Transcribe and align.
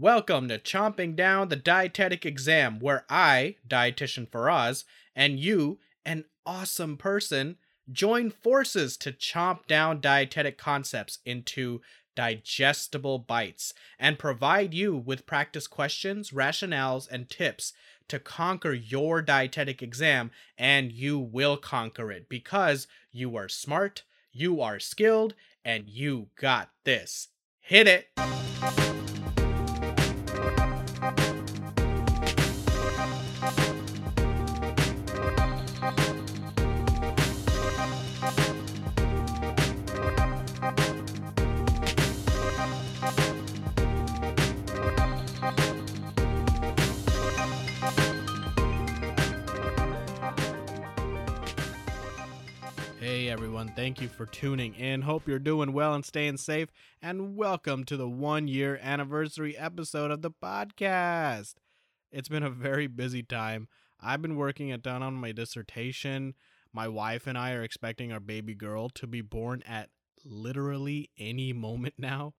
Welcome 0.00 0.46
to 0.46 0.60
Chomping 0.60 1.16
Down 1.16 1.48
the 1.48 1.56
Dietetic 1.56 2.24
Exam, 2.24 2.78
where 2.78 3.04
I, 3.10 3.56
Dietitian 3.66 4.28
Faraz, 4.28 4.84
and 5.16 5.40
you, 5.40 5.80
an 6.06 6.26
awesome 6.46 6.96
person, 6.96 7.56
join 7.90 8.30
forces 8.30 8.96
to 8.98 9.10
chomp 9.10 9.66
down 9.66 10.00
dietetic 10.00 10.56
concepts 10.56 11.18
into 11.24 11.80
digestible 12.14 13.18
bites 13.18 13.74
and 13.98 14.20
provide 14.20 14.72
you 14.72 14.96
with 14.96 15.26
practice 15.26 15.66
questions, 15.66 16.30
rationales, 16.30 17.08
and 17.10 17.28
tips 17.28 17.72
to 18.06 18.20
conquer 18.20 18.72
your 18.72 19.20
dietetic 19.20 19.82
exam, 19.82 20.30
and 20.56 20.92
you 20.92 21.18
will 21.18 21.56
conquer 21.56 22.12
it 22.12 22.28
because 22.28 22.86
you 23.10 23.34
are 23.34 23.48
smart, 23.48 24.04
you 24.30 24.60
are 24.60 24.78
skilled, 24.78 25.34
and 25.64 25.88
you 25.88 26.28
got 26.40 26.70
this. 26.84 27.30
Hit 27.58 27.88
it! 27.88 29.07
Everyone, 53.68 53.76
thank 53.76 54.00
you 54.00 54.08
for 54.08 54.26
tuning 54.26 54.74
in. 54.74 55.02
Hope 55.02 55.26
you're 55.26 55.38
doing 55.38 55.72
well 55.72 55.94
and 55.94 56.04
staying 56.04 56.36
safe. 56.36 56.68
And 57.02 57.36
welcome 57.36 57.84
to 57.84 57.96
the 57.96 58.08
one 58.08 58.48
year 58.48 58.78
anniversary 58.82 59.56
episode 59.56 60.10
of 60.10 60.22
the 60.22 60.30
podcast. 60.30 61.54
It's 62.10 62.28
been 62.28 62.42
a 62.42 62.50
very 62.50 62.86
busy 62.86 63.22
time. 63.22 63.68
I've 64.00 64.22
been 64.22 64.36
working 64.36 64.70
it 64.70 64.82
down 64.82 65.02
on 65.02 65.14
my 65.14 65.32
dissertation. 65.32 66.34
My 66.72 66.88
wife 66.88 67.26
and 67.26 67.36
I 67.36 67.52
are 67.52 67.62
expecting 67.62 68.12
our 68.12 68.20
baby 68.20 68.54
girl 68.54 68.88
to 68.90 69.06
be 69.06 69.20
born 69.20 69.62
at 69.66 69.90
literally 70.24 71.10
any 71.18 71.52
moment 71.52 71.94
now. 71.98 72.34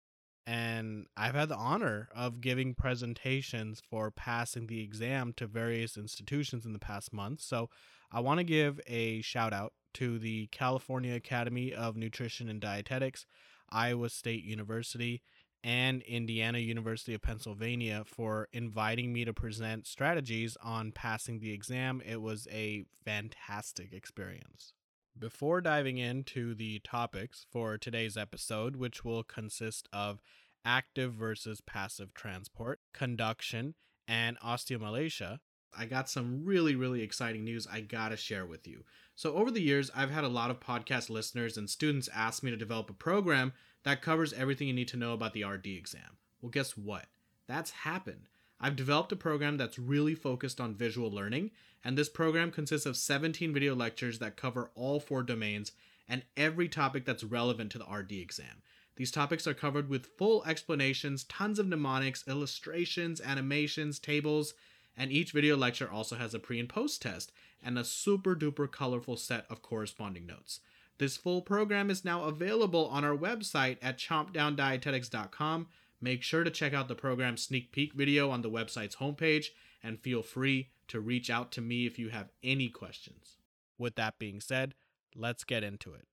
And 0.46 1.06
I've 1.16 1.34
had 1.34 1.50
the 1.50 1.56
honor 1.56 2.08
of 2.14 2.40
giving 2.40 2.74
presentations 2.74 3.82
for 3.90 4.10
passing 4.10 4.66
the 4.66 4.82
exam 4.82 5.34
to 5.36 5.46
various 5.46 5.98
institutions 5.98 6.64
in 6.64 6.72
the 6.72 6.78
past 6.78 7.12
month. 7.12 7.42
So 7.42 7.68
I 8.10 8.20
want 8.20 8.38
to 8.38 8.44
give 8.44 8.80
a 8.86 9.20
shout 9.20 9.52
out 9.52 9.74
to 9.94 10.18
the 10.18 10.46
California 10.48 11.14
Academy 11.14 11.72
of 11.72 11.96
Nutrition 11.96 12.48
and 12.48 12.60
Dietetics, 12.60 13.26
Iowa 13.70 14.08
State 14.08 14.44
University, 14.44 15.22
and 15.64 16.02
Indiana 16.02 16.58
University 16.58 17.14
of 17.14 17.22
Pennsylvania 17.22 18.04
for 18.06 18.48
inviting 18.52 19.12
me 19.12 19.24
to 19.24 19.34
present 19.34 19.86
strategies 19.86 20.56
on 20.62 20.92
passing 20.92 21.40
the 21.40 21.52
exam. 21.52 22.00
It 22.06 22.22
was 22.22 22.46
a 22.50 22.84
fantastic 23.04 23.92
experience. 23.92 24.72
Before 25.18 25.60
diving 25.60 25.98
into 25.98 26.54
the 26.54 26.78
topics 26.84 27.44
for 27.50 27.76
today's 27.76 28.16
episode, 28.16 28.76
which 28.76 29.04
will 29.04 29.24
consist 29.24 29.88
of 29.92 30.22
active 30.64 31.12
versus 31.12 31.60
passive 31.60 32.14
transport, 32.14 32.78
conduction, 32.94 33.74
and 34.06 34.38
osteomalacia, 34.38 35.38
I 35.76 35.84
got 35.86 36.08
some 36.08 36.44
really, 36.44 36.74
really 36.74 37.02
exciting 37.02 37.44
news 37.44 37.66
I 37.70 37.80
gotta 37.80 38.16
share 38.16 38.46
with 38.46 38.66
you. 38.66 38.84
So, 39.14 39.34
over 39.34 39.50
the 39.50 39.62
years, 39.62 39.90
I've 39.94 40.10
had 40.10 40.24
a 40.24 40.28
lot 40.28 40.50
of 40.50 40.60
podcast 40.60 41.10
listeners 41.10 41.56
and 41.56 41.68
students 41.68 42.08
ask 42.14 42.42
me 42.42 42.50
to 42.50 42.56
develop 42.56 42.90
a 42.90 42.94
program 42.94 43.52
that 43.84 44.02
covers 44.02 44.32
everything 44.32 44.68
you 44.68 44.74
need 44.74 44.88
to 44.88 44.96
know 44.96 45.12
about 45.12 45.32
the 45.32 45.44
RD 45.44 45.66
exam. 45.66 46.18
Well, 46.40 46.50
guess 46.50 46.76
what? 46.76 47.06
That's 47.46 47.70
happened. 47.70 48.28
I've 48.60 48.76
developed 48.76 49.12
a 49.12 49.16
program 49.16 49.56
that's 49.56 49.78
really 49.78 50.14
focused 50.14 50.60
on 50.60 50.74
visual 50.74 51.10
learning, 51.10 51.52
and 51.84 51.96
this 51.96 52.08
program 52.08 52.50
consists 52.50 52.86
of 52.86 52.96
17 52.96 53.52
video 53.52 53.74
lectures 53.74 54.18
that 54.18 54.36
cover 54.36 54.70
all 54.74 55.00
four 55.00 55.22
domains 55.22 55.72
and 56.08 56.24
every 56.36 56.68
topic 56.68 57.04
that's 57.04 57.22
relevant 57.22 57.70
to 57.72 57.78
the 57.78 57.84
RD 57.84 58.12
exam. 58.12 58.62
These 58.96 59.12
topics 59.12 59.46
are 59.46 59.54
covered 59.54 59.88
with 59.88 60.06
full 60.18 60.44
explanations, 60.44 61.22
tons 61.24 61.60
of 61.60 61.68
mnemonics, 61.68 62.24
illustrations, 62.26 63.20
animations, 63.20 64.00
tables, 64.00 64.54
and 64.98 65.12
each 65.12 65.30
video 65.32 65.56
lecture 65.56 65.90
also 65.90 66.16
has 66.16 66.34
a 66.34 66.40
pre 66.40 66.58
and 66.58 66.68
post 66.68 67.00
test 67.00 67.32
and 67.62 67.78
a 67.78 67.84
super 67.84 68.34
duper 68.34 68.70
colorful 68.70 69.16
set 69.16 69.46
of 69.48 69.62
corresponding 69.62 70.26
notes. 70.26 70.60
This 70.98 71.16
full 71.16 71.42
program 71.42 71.90
is 71.90 72.04
now 72.04 72.24
available 72.24 72.86
on 72.88 73.04
our 73.04 73.16
website 73.16 73.78
at 73.80 73.98
chompdowndietetics.com. 73.98 75.68
Make 76.00 76.22
sure 76.22 76.42
to 76.42 76.50
check 76.50 76.74
out 76.74 76.88
the 76.88 76.96
program 76.96 77.36
sneak 77.36 77.70
peek 77.70 77.92
video 77.92 78.30
on 78.30 78.42
the 78.42 78.50
website's 78.50 78.96
homepage 78.96 79.46
and 79.82 80.00
feel 80.00 80.22
free 80.22 80.70
to 80.88 81.00
reach 81.00 81.30
out 81.30 81.52
to 81.52 81.60
me 81.60 81.86
if 81.86 81.98
you 81.98 82.08
have 82.08 82.30
any 82.42 82.68
questions. 82.68 83.36
With 83.78 83.94
that 83.94 84.18
being 84.18 84.40
said, 84.40 84.74
let's 85.14 85.44
get 85.44 85.62
into 85.62 85.94
it. 85.94 86.06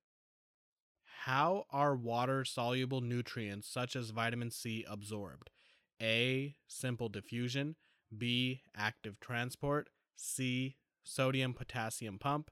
How 1.24 1.66
are 1.72 1.96
water 1.96 2.46
soluble 2.46 3.02
nutrients 3.02 3.68
such 3.68 3.96
as 3.96 4.12
vitamin 4.12 4.52
C 4.52 4.86
absorbed? 4.88 5.50
A. 6.00 6.56
Simple 6.68 7.10
diffusion. 7.10 7.76
B. 8.18 8.62
Active 8.76 9.20
transport. 9.20 9.90
C. 10.16 10.76
Sodium 11.04 11.54
potassium 11.54 12.18
pump. 12.18 12.52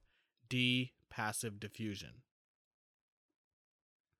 D. 0.49 0.93
Passive 1.09 1.59
diffusion. 1.59 2.21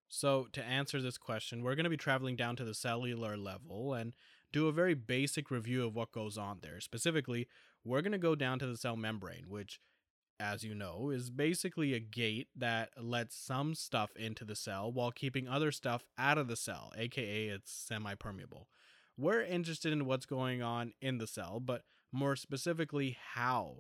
So, 0.08 0.48
to 0.52 0.64
answer 0.64 1.02
this 1.02 1.18
question, 1.18 1.64
we're 1.64 1.74
going 1.74 1.86
to 1.86 1.90
be 1.90 1.98
traveling 1.98 2.36
down 2.36 2.56
to 2.58 2.64
the 2.64 2.76
cellular 2.76 3.36
level 3.36 3.96
and 3.96 4.14
do 4.52 4.68
a 4.68 4.72
very 4.72 4.94
basic 4.94 5.50
review 5.50 5.88
of 5.88 5.96
what 5.96 6.12
goes 6.12 6.38
on 6.38 6.60
there. 6.62 6.80
Specifically, 6.80 7.48
we're 7.84 8.04
going 8.04 8.12
to 8.12 8.20
go 8.20 8.36
down 8.36 8.60
to 8.60 8.68
the 8.68 8.78
cell 8.78 8.96
membrane, 8.96 9.46
which, 9.50 9.82
as 10.40 10.64
you 10.64 10.76
know, 10.76 11.10
is 11.10 11.32
basically 11.32 11.96
a 11.96 12.00
gate 12.00 12.48
that 12.56 12.92
lets 13.02 13.36
some 13.36 13.74
stuff 13.74 14.12
into 14.16 14.46
the 14.46 14.56
cell 14.56 14.92
while 14.92 15.12
keeping 15.12 15.48
other 15.48 15.72
stuff 15.72 16.04
out 16.16 16.38
of 16.38 16.48
the 16.48 16.56
cell, 16.56 16.94
aka 16.96 17.48
it's 17.48 17.72
semi 17.72 18.14
permeable. 18.14 18.68
We're 19.18 19.44
interested 19.44 19.94
in 19.94 20.06
what's 20.06 20.26
going 20.26 20.64
on 20.64 20.94
in 21.00 21.20
the 21.20 21.28
cell, 21.28 21.60
but 21.60 21.84
more 22.12 22.36
specifically, 22.36 23.18
how 23.34 23.78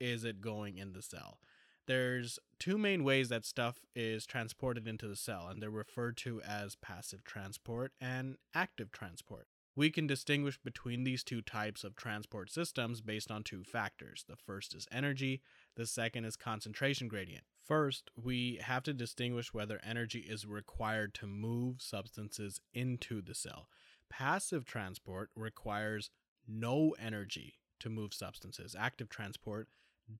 is 0.00 0.24
it 0.24 0.40
going 0.40 0.78
in 0.78 0.92
the 0.92 1.02
cell? 1.02 1.38
There's 1.86 2.38
two 2.58 2.78
main 2.78 3.04
ways 3.04 3.28
that 3.28 3.44
stuff 3.44 3.80
is 3.94 4.24
transported 4.24 4.88
into 4.88 5.06
the 5.06 5.16
cell, 5.16 5.48
and 5.48 5.60
they're 5.60 5.70
referred 5.70 6.16
to 6.18 6.40
as 6.40 6.76
passive 6.76 7.24
transport 7.24 7.92
and 8.00 8.36
active 8.54 8.90
transport. 8.90 9.48
We 9.76 9.90
can 9.90 10.06
distinguish 10.06 10.56
between 10.56 11.04
these 11.04 11.24
two 11.24 11.42
types 11.42 11.84
of 11.84 11.96
transport 11.96 12.50
systems 12.50 13.00
based 13.00 13.30
on 13.30 13.42
two 13.42 13.64
factors. 13.64 14.24
The 14.26 14.36
first 14.36 14.74
is 14.74 14.86
energy, 14.90 15.42
the 15.76 15.84
second 15.84 16.24
is 16.24 16.36
concentration 16.36 17.08
gradient. 17.08 17.44
First, 17.62 18.10
we 18.14 18.60
have 18.62 18.82
to 18.84 18.94
distinguish 18.94 19.52
whether 19.52 19.80
energy 19.84 20.20
is 20.20 20.46
required 20.46 21.12
to 21.14 21.26
move 21.26 21.82
substances 21.82 22.60
into 22.72 23.20
the 23.20 23.34
cell. 23.34 23.68
Passive 24.10 24.64
transport 24.64 25.30
requires 25.34 26.10
no 26.46 26.94
energy 27.00 27.54
to 27.80 27.88
move 27.88 28.14
substances. 28.14 28.76
Active 28.78 29.08
transport 29.08 29.68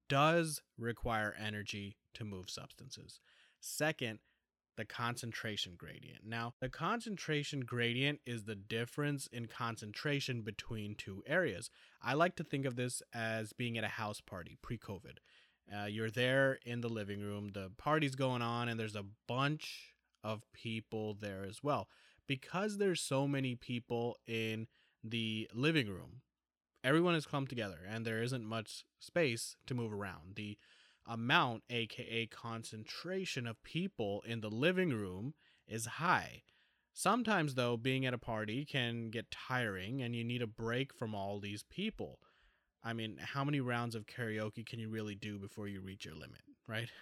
does 0.08 0.62
require 0.78 1.34
energy 1.38 1.96
to 2.14 2.24
move 2.24 2.48
substances. 2.48 3.20
Second, 3.60 4.18
the 4.76 4.84
concentration 4.84 5.74
gradient. 5.76 6.26
Now, 6.26 6.54
the 6.60 6.68
concentration 6.68 7.60
gradient 7.60 8.20
is 8.26 8.44
the 8.44 8.56
difference 8.56 9.28
in 9.28 9.46
concentration 9.46 10.42
between 10.42 10.94
two 10.96 11.22
areas. 11.26 11.70
I 12.02 12.14
like 12.14 12.36
to 12.36 12.44
think 12.44 12.64
of 12.64 12.76
this 12.76 13.02
as 13.12 13.52
being 13.52 13.78
at 13.78 13.84
a 13.84 13.88
house 13.88 14.20
party 14.20 14.58
pre 14.60 14.78
COVID. 14.78 15.18
Uh, 15.72 15.86
you're 15.86 16.10
there 16.10 16.58
in 16.66 16.80
the 16.80 16.88
living 16.88 17.20
room, 17.20 17.50
the 17.54 17.70
party's 17.78 18.14
going 18.14 18.42
on, 18.42 18.68
and 18.68 18.78
there's 18.78 18.96
a 18.96 19.04
bunch 19.26 19.94
of 20.22 20.42
people 20.52 21.14
there 21.14 21.46
as 21.48 21.62
well. 21.62 21.88
Because 22.26 22.78
there's 22.78 23.00
so 23.00 23.28
many 23.28 23.54
people 23.54 24.16
in 24.26 24.66
the 25.02 25.48
living 25.52 25.88
room, 25.88 26.22
everyone 26.82 27.14
is 27.14 27.26
clumped 27.26 27.50
together 27.50 27.80
and 27.88 28.04
there 28.04 28.22
isn't 28.22 28.44
much 28.44 28.84
space 28.98 29.56
to 29.66 29.74
move 29.74 29.92
around. 29.92 30.36
The 30.36 30.56
amount, 31.06 31.64
aka 31.68 32.26
concentration 32.26 33.46
of 33.46 33.62
people 33.62 34.22
in 34.26 34.40
the 34.40 34.50
living 34.50 34.90
room, 34.90 35.34
is 35.66 35.86
high. 35.86 36.42
Sometimes, 36.92 37.54
though, 37.54 37.76
being 37.76 38.06
at 38.06 38.14
a 38.14 38.18
party 38.18 38.64
can 38.64 39.10
get 39.10 39.30
tiring 39.30 40.00
and 40.00 40.14
you 40.14 40.22
need 40.24 40.42
a 40.42 40.46
break 40.46 40.94
from 40.94 41.14
all 41.14 41.40
these 41.40 41.64
people. 41.64 42.20
I 42.84 42.92
mean, 42.92 43.18
how 43.18 43.44
many 43.44 43.60
rounds 43.60 43.94
of 43.94 44.06
karaoke 44.06 44.64
can 44.64 44.78
you 44.78 44.88
really 44.88 45.14
do 45.14 45.38
before 45.38 45.66
you 45.66 45.80
reach 45.80 46.04
your 46.04 46.14
limit, 46.14 46.42
right? 46.66 46.88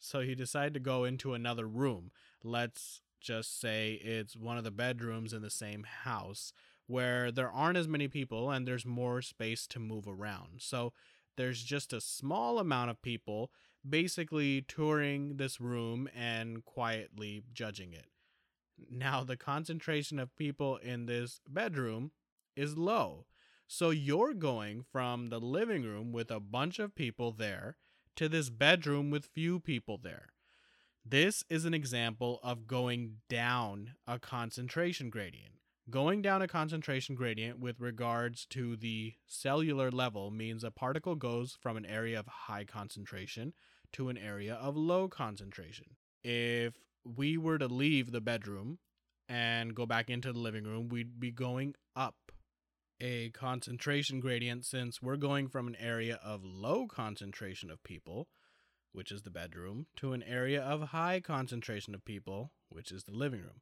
So 0.00 0.20
you 0.20 0.34
decide 0.34 0.74
to 0.74 0.80
go 0.80 1.04
into 1.04 1.32
another 1.32 1.66
room. 1.66 2.10
Let's 2.42 3.00
just 3.24 3.60
say 3.60 3.94
it's 3.94 4.36
one 4.36 4.58
of 4.58 4.64
the 4.64 4.70
bedrooms 4.70 5.32
in 5.32 5.42
the 5.42 5.50
same 5.50 5.84
house 6.04 6.52
where 6.86 7.32
there 7.32 7.50
aren't 7.50 7.78
as 7.78 7.88
many 7.88 8.06
people 8.06 8.50
and 8.50 8.68
there's 8.68 8.84
more 8.84 9.22
space 9.22 9.66
to 9.66 9.80
move 9.80 10.06
around. 10.06 10.60
So 10.60 10.92
there's 11.36 11.62
just 11.62 11.92
a 11.92 12.00
small 12.00 12.58
amount 12.58 12.90
of 12.90 13.02
people 13.02 13.50
basically 13.88 14.62
touring 14.62 15.36
this 15.36 15.60
room 15.60 16.08
and 16.14 16.64
quietly 16.64 17.42
judging 17.52 17.92
it. 17.92 18.06
Now, 18.90 19.24
the 19.24 19.36
concentration 19.36 20.18
of 20.18 20.36
people 20.36 20.76
in 20.76 21.06
this 21.06 21.40
bedroom 21.48 22.12
is 22.54 22.76
low. 22.76 23.26
So 23.66 23.90
you're 23.90 24.34
going 24.34 24.84
from 24.92 25.28
the 25.28 25.40
living 25.40 25.82
room 25.82 26.12
with 26.12 26.30
a 26.30 26.40
bunch 26.40 26.78
of 26.78 26.94
people 26.94 27.32
there 27.32 27.76
to 28.16 28.28
this 28.28 28.50
bedroom 28.50 29.10
with 29.10 29.26
few 29.26 29.58
people 29.58 29.98
there. 29.98 30.33
This 31.06 31.44
is 31.50 31.66
an 31.66 31.74
example 31.74 32.40
of 32.42 32.66
going 32.66 33.16
down 33.28 33.92
a 34.06 34.18
concentration 34.18 35.10
gradient. 35.10 35.56
Going 35.90 36.22
down 36.22 36.40
a 36.40 36.48
concentration 36.48 37.14
gradient 37.14 37.60
with 37.60 37.78
regards 37.78 38.46
to 38.46 38.74
the 38.74 39.12
cellular 39.26 39.90
level 39.90 40.30
means 40.30 40.64
a 40.64 40.70
particle 40.70 41.14
goes 41.14 41.58
from 41.60 41.76
an 41.76 41.84
area 41.84 42.18
of 42.18 42.26
high 42.26 42.64
concentration 42.64 43.52
to 43.92 44.08
an 44.08 44.16
area 44.16 44.54
of 44.54 44.78
low 44.78 45.06
concentration. 45.06 45.88
If 46.22 46.72
we 47.04 47.36
were 47.36 47.58
to 47.58 47.68
leave 47.68 48.10
the 48.10 48.22
bedroom 48.22 48.78
and 49.28 49.74
go 49.74 49.84
back 49.84 50.08
into 50.08 50.32
the 50.32 50.38
living 50.38 50.64
room, 50.64 50.88
we'd 50.88 51.20
be 51.20 51.30
going 51.30 51.74
up 51.94 52.32
a 52.98 53.28
concentration 53.30 54.20
gradient 54.20 54.64
since 54.64 55.02
we're 55.02 55.16
going 55.16 55.48
from 55.48 55.66
an 55.66 55.76
area 55.78 56.18
of 56.24 56.42
low 56.42 56.86
concentration 56.86 57.70
of 57.70 57.82
people, 57.82 58.26
which 58.94 59.10
is 59.12 59.22
the 59.22 59.30
bedroom, 59.30 59.86
to 59.96 60.12
an 60.12 60.22
area 60.22 60.62
of 60.62 60.80
high 60.88 61.20
concentration 61.20 61.94
of 61.94 62.04
people, 62.04 62.52
which 62.68 62.92
is 62.92 63.04
the 63.04 63.12
living 63.12 63.40
room. 63.40 63.60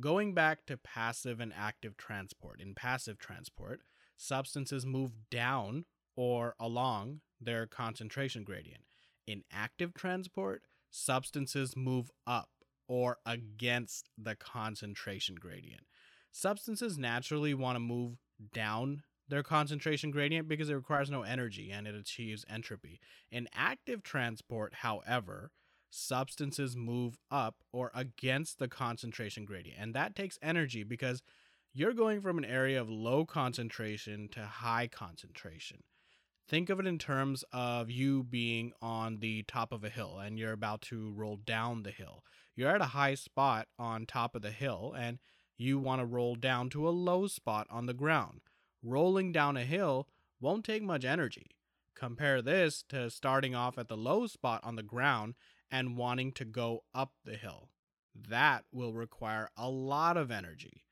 Going 0.00 0.32
back 0.32 0.64
to 0.66 0.76
passive 0.76 1.40
and 1.40 1.52
active 1.52 1.96
transport. 1.96 2.60
In 2.60 2.74
passive 2.74 3.18
transport, 3.18 3.80
substances 4.16 4.86
move 4.86 5.12
down 5.30 5.84
or 6.16 6.54
along 6.60 7.20
their 7.40 7.66
concentration 7.66 8.44
gradient. 8.44 8.84
In 9.26 9.42
active 9.52 9.92
transport, 9.94 10.62
substances 10.90 11.76
move 11.76 12.10
up 12.26 12.48
or 12.86 13.18
against 13.26 14.08
the 14.16 14.36
concentration 14.36 15.34
gradient. 15.34 15.82
Substances 16.30 16.96
naturally 16.96 17.52
want 17.52 17.76
to 17.76 17.80
move 17.80 18.18
down 18.54 19.02
their 19.28 19.42
concentration 19.42 20.10
gradient 20.10 20.48
because 20.48 20.70
it 20.70 20.74
requires 20.74 21.10
no 21.10 21.22
energy 21.22 21.70
and 21.70 21.86
it 21.86 21.94
achieves 21.94 22.44
entropy. 22.48 23.00
In 23.30 23.48
active 23.54 24.02
transport, 24.02 24.74
however, 24.76 25.50
substances 25.90 26.76
move 26.76 27.18
up 27.30 27.56
or 27.72 27.90
against 27.94 28.58
the 28.58 28.68
concentration 28.68 29.44
gradient. 29.44 29.78
And 29.80 29.94
that 29.94 30.14
takes 30.14 30.38
energy 30.42 30.82
because 30.82 31.22
you're 31.72 31.92
going 31.92 32.20
from 32.20 32.38
an 32.38 32.44
area 32.44 32.80
of 32.80 32.90
low 32.90 33.24
concentration 33.24 34.28
to 34.32 34.40
high 34.40 34.88
concentration. 34.88 35.82
Think 36.48 36.70
of 36.70 36.80
it 36.80 36.86
in 36.86 36.98
terms 36.98 37.44
of 37.52 37.90
you 37.90 38.22
being 38.22 38.72
on 38.80 39.18
the 39.18 39.42
top 39.42 39.70
of 39.70 39.84
a 39.84 39.90
hill 39.90 40.18
and 40.18 40.38
you're 40.38 40.52
about 40.52 40.80
to 40.82 41.12
roll 41.14 41.36
down 41.36 41.82
the 41.82 41.90
hill. 41.90 42.24
You're 42.56 42.74
at 42.74 42.80
a 42.80 42.86
high 42.86 43.14
spot 43.14 43.68
on 43.78 44.06
top 44.06 44.34
of 44.34 44.40
the 44.40 44.50
hill 44.50 44.94
and 44.96 45.18
you 45.58 45.78
want 45.78 46.00
to 46.00 46.06
roll 46.06 46.36
down 46.36 46.70
to 46.70 46.88
a 46.88 46.90
low 46.90 47.26
spot 47.26 47.66
on 47.70 47.86
the 47.86 47.92
ground. 47.92 48.40
Rolling 48.82 49.32
down 49.32 49.56
a 49.56 49.64
hill 49.64 50.08
won't 50.40 50.64
take 50.64 50.82
much 50.82 51.04
energy. 51.04 51.50
Compare 51.94 52.42
this 52.42 52.84
to 52.90 53.10
starting 53.10 53.54
off 53.54 53.76
at 53.76 53.88
the 53.88 53.96
low 53.96 54.26
spot 54.26 54.60
on 54.62 54.76
the 54.76 54.82
ground 54.82 55.34
and 55.70 55.96
wanting 55.96 56.32
to 56.32 56.44
go 56.44 56.84
up 56.94 57.12
the 57.24 57.36
hill. 57.36 57.70
That 58.14 58.64
will 58.72 58.92
require 58.92 59.50
a 59.56 59.68
lot 59.68 60.16
of 60.16 60.30
energy. 60.30 60.84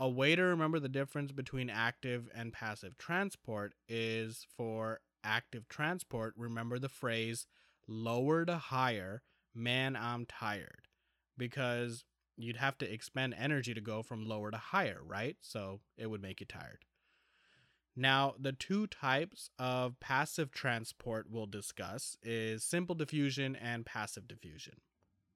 A 0.00 0.08
way 0.08 0.34
to 0.34 0.42
remember 0.42 0.80
the 0.80 0.88
difference 0.88 1.32
between 1.32 1.70
active 1.70 2.28
and 2.34 2.52
passive 2.52 2.98
transport 2.98 3.74
is 3.88 4.46
for 4.56 5.00
active 5.22 5.68
transport, 5.68 6.34
remember 6.36 6.78
the 6.78 6.88
phrase 6.88 7.46
lower 7.86 8.44
to 8.44 8.56
higher, 8.56 9.22
man, 9.54 9.96
I'm 9.96 10.26
tired. 10.26 10.88
Because 11.36 12.04
you'd 12.36 12.56
have 12.56 12.78
to 12.78 12.92
expend 12.92 13.34
energy 13.38 13.74
to 13.74 13.80
go 13.80 14.02
from 14.02 14.26
lower 14.26 14.50
to 14.50 14.56
higher, 14.56 15.00
right? 15.04 15.36
So 15.40 15.80
it 15.96 16.10
would 16.10 16.22
make 16.22 16.40
you 16.40 16.46
tired. 16.46 16.84
Now, 17.96 18.34
the 18.38 18.52
two 18.52 18.86
types 18.88 19.50
of 19.58 20.00
passive 20.00 20.50
transport 20.50 21.26
we'll 21.30 21.46
discuss 21.46 22.16
is 22.22 22.64
simple 22.64 22.94
diffusion 22.94 23.54
and 23.54 23.86
passive 23.86 24.26
diffusion. 24.26 24.80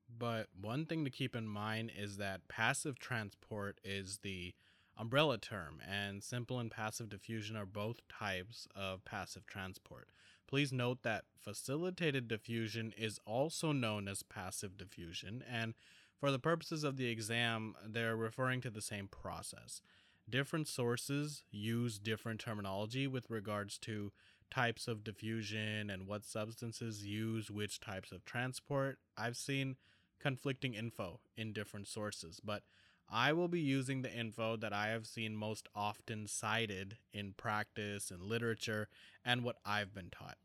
But 0.08 0.48
one 0.60 0.86
thing 0.86 1.04
to 1.04 1.10
keep 1.10 1.36
in 1.36 1.46
mind 1.46 1.92
is 1.96 2.16
that 2.16 2.48
passive 2.48 2.98
transport 2.98 3.78
is 3.84 4.18
the 4.22 4.54
umbrella 4.96 5.38
term, 5.38 5.80
and 5.88 6.24
simple 6.24 6.58
and 6.58 6.70
passive 6.70 7.08
diffusion 7.08 7.56
are 7.56 7.66
both 7.66 8.00
types 8.08 8.66
of 8.74 9.04
passive 9.04 9.46
transport. 9.46 10.08
Please 10.48 10.72
note 10.72 11.02
that 11.02 11.24
facilitated 11.38 12.26
diffusion 12.26 12.92
is 12.96 13.20
also 13.24 13.70
known 13.70 14.08
as 14.08 14.24
passive 14.24 14.76
diffusion, 14.76 15.44
and 15.48 15.74
for 16.18 16.32
the 16.32 16.38
purposes 16.40 16.82
of 16.82 16.96
the 16.96 17.08
exam, 17.08 17.76
they're 17.86 18.16
referring 18.16 18.60
to 18.62 18.70
the 18.70 18.82
same 18.82 19.06
process. 19.06 19.80
Different 20.28 20.68
sources 20.68 21.44
use 21.50 21.98
different 21.98 22.38
terminology 22.40 23.06
with 23.06 23.30
regards 23.30 23.78
to 23.78 24.12
types 24.50 24.86
of 24.86 25.02
diffusion 25.02 25.88
and 25.88 26.06
what 26.06 26.24
substances 26.24 27.04
use 27.06 27.50
which 27.50 27.80
types 27.80 28.12
of 28.12 28.24
transport. 28.24 28.98
I've 29.16 29.36
seen 29.36 29.76
conflicting 30.18 30.74
info 30.74 31.20
in 31.36 31.52
different 31.52 31.88
sources, 31.88 32.40
but 32.44 32.62
I 33.08 33.32
will 33.32 33.48
be 33.48 33.60
using 33.60 34.02
the 34.02 34.12
info 34.12 34.56
that 34.56 34.72
I 34.72 34.88
have 34.88 35.06
seen 35.06 35.34
most 35.34 35.66
often 35.74 36.26
cited 36.26 36.98
in 37.12 37.32
practice 37.32 38.10
and 38.10 38.22
literature 38.22 38.88
and 39.24 39.42
what 39.42 39.56
I've 39.64 39.94
been 39.94 40.10
taught. 40.10 40.36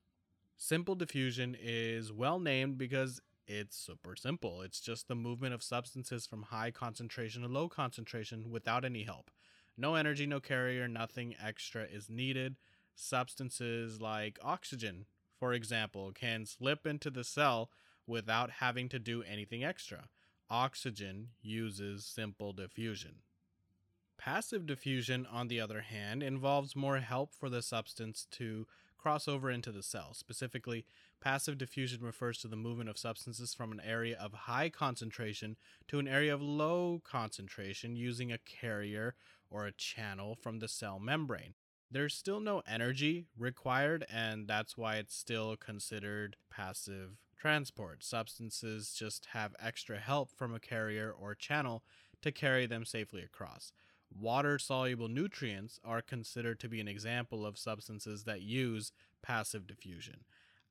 Simple 0.56 0.96
diffusion 0.96 1.58
is 1.60 2.14
well 2.14 2.40
named 2.40 2.78
because 2.78 3.20
it's 3.48 3.76
super 3.76 4.16
simple. 4.16 4.62
It's 4.62 4.80
just 4.80 5.10
the 5.10 5.16
movement 5.16 5.54
of 5.54 5.62
substances 5.62 6.26
from 6.26 6.44
high 6.44 6.72
concentration 6.72 7.42
to 7.42 7.50
low 7.50 7.68
concentration 7.68 8.50
without 8.50 8.86
any 8.86 9.04
help. 9.04 9.30
No 9.78 9.96
energy, 9.96 10.26
no 10.26 10.40
carrier, 10.40 10.88
nothing 10.88 11.36
extra 11.44 11.84
is 11.84 12.10
needed. 12.10 12.58
Substances 12.96 14.00
like 14.00 14.38
oxygen, 14.44 15.06
for 15.40 15.54
example, 15.54 16.12
can 16.14 16.46
slip 16.46 16.86
into 16.86 17.10
the 17.10 17.24
cell 17.24 17.70
without 18.06 18.52
having 18.52 18.88
to 18.90 19.00
do 19.00 19.24
anything 19.24 19.64
extra. 19.64 20.10
Oxygen 20.50 21.30
uses 21.42 22.06
simple 22.06 22.54
diffusion. 22.54 23.16
Passive 24.18 24.66
diffusion, 24.66 25.26
on 25.26 25.48
the 25.48 25.60
other 25.60 25.82
hand, 25.82 26.22
involves 26.22 26.76
more 26.76 27.00
help 27.00 27.34
for 27.34 27.50
the 27.50 27.62
substance 27.62 28.28
to 28.32 28.68
cross 28.98 29.28
over 29.28 29.52
into 29.52 29.72
the 29.72 29.84
cell. 29.84 30.14
Specifically, 30.14 30.86
passive 31.20 31.58
diffusion 31.58 32.02
refers 32.02 32.38
to 32.38 32.48
the 32.48 32.56
movement 32.56 32.90
of 32.90 32.98
substances 32.98 33.54
from 33.54 33.72
an 33.72 33.82
area 33.86 34.18
of 34.18 34.34
high 34.34 34.70
concentration 34.70 35.58
to 35.90 36.00
an 36.00 36.08
area 36.08 36.34
of 36.34 36.42
low 36.42 37.02
concentration 37.04 37.98
using 37.98 38.32
a 38.32 38.38
carrier 38.38 39.16
or 39.54 39.66
a 39.66 39.72
channel 39.72 40.36
from 40.36 40.60
the 40.60 40.68
cell 40.68 41.00
membrane. 41.00 41.54
There's 41.92 42.16
still 42.16 42.40
no 42.40 42.64
energy 42.68 43.28
required, 43.38 44.04
and 44.12 44.48
that's 44.48 44.76
why 44.76 44.96
it's 44.96 45.16
still 45.16 45.56
considered 45.56 46.36
passive 46.50 47.20
transport. 47.38 48.04
Substances 48.04 48.96
just 48.98 49.28
have 49.34 49.56
extra 49.62 50.00
help 50.00 50.32
from 50.36 50.56
a 50.56 50.60
carrier 50.60 51.12
or 51.12 51.36
channel 51.36 51.84
to 52.24 52.32
carry 52.32 52.66
them 52.66 52.84
safely 52.84 53.22
across. 53.22 53.72
Water 54.12 54.58
soluble 54.58 55.08
nutrients 55.08 55.80
are 55.86 56.02
considered 56.02 56.60
to 56.62 56.70
be 56.70 56.80
an 56.82 56.88
example 56.88 57.46
of 57.46 57.58
substances 57.58 58.24
that 58.24 58.42
use 58.42 58.92
passive 59.22 59.68
diffusion. 59.68 60.22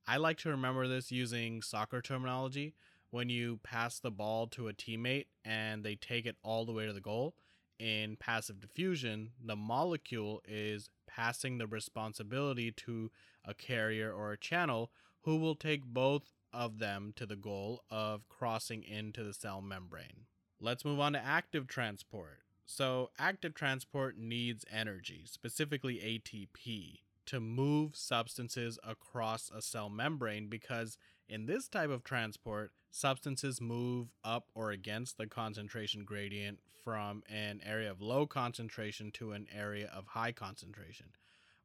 I 0.05 0.17
like 0.17 0.37
to 0.39 0.49
remember 0.49 0.87
this 0.87 1.11
using 1.11 1.61
soccer 1.61 2.01
terminology. 2.01 2.75
When 3.11 3.29
you 3.29 3.59
pass 3.63 3.99
the 3.99 4.11
ball 4.11 4.47
to 4.47 4.67
a 4.67 4.73
teammate 4.73 5.27
and 5.45 5.83
they 5.83 5.95
take 5.95 6.25
it 6.25 6.35
all 6.43 6.65
the 6.65 6.73
way 6.73 6.85
to 6.85 6.93
the 6.93 6.99
goal, 6.99 7.35
in 7.79 8.15
passive 8.17 8.59
diffusion, 8.59 9.31
the 9.43 9.55
molecule 9.55 10.41
is 10.47 10.89
passing 11.07 11.57
the 11.57 11.67
responsibility 11.67 12.71
to 12.71 13.11
a 13.45 13.53
carrier 13.53 14.11
or 14.11 14.31
a 14.31 14.37
channel 14.37 14.91
who 15.21 15.37
will 15.37 15.55
take 15.55 15.83
both 15.85 16.33
of 16.51 16.79
them 16.79 17.13
to 17.15 17.25
the 17.25 17.35
goal 17.35 17.83
of 17.89 18.27
crossing 18.29 18.83
into 18.83 19.23
the 19.23 19.33
cell 19.33 19.61
membrane. 19.61 20.25
Let's 20.59 20.85
move 20.85 20.99
on 20.99 21.13
to 21.13 21.19
active 21.19 21.67
transport. 21.67 22.39
So, 22.65 23.09
active 23.19 23.53
transport 23.53 24.17
needs 24.17 24.63
energy, 24.71 25.25
specifically 25.25 25.95
ATP, 25.95 26.99
to 27.25 27.39
move 27.39 27.95
substances 27.95 28.79
across 28.83 29.51
a 29.53 29.61
cell 29.61 29.89
membrane 29.89 30.47
because 30.47 30.97
in 31.27 31.45
this 31.45 31.67
type 31.67 31.89
of 31.89 32.03
transport, 32.03 32.71
substances 32.91 33.59
move 33.59 34.09
up 34.23 34.47
or 34.53 34.71
against 34.71 35.17
the 35.17 35.27
concentration 35.27 36.03
gradient 36.05 36.59
from 36.83 37.23
an 37.29 37.61
area 37.65 37.89
of 37.89 38.01
low 38.01 38.27
concentration 38.27 39.11
to 39.11 39.31
an 39.31 39.47
area 39.55 39.89
of 39.95 40.07
high 40.07 40.31
concentration. 40.31 41.07